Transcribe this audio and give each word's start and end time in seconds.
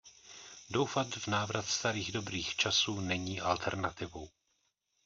Doufat 0.69 1.09
v 1.15 1.27
návrat 1.27 1.65
starých 1.65 2.11
dobrých 2.11 2.55
časů 2.55 2.99
není 2.99 3.41
alternativou. 3.41 4.29